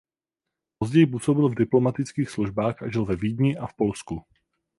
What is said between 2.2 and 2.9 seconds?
službách a